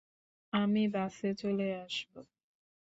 আমি 0.53 0.83
বাসে 0.87 1.29
চলে 1.33 1.67
আসব। 1.83 2.11